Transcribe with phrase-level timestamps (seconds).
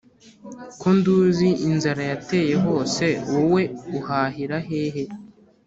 [0.79, 3.61] ko nduzi inzara yateye hose, wowe
[3.99, 5.03] uhahira hehe